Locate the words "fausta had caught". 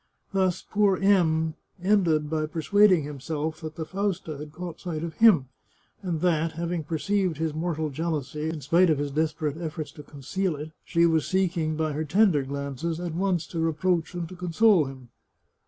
3.85-4.79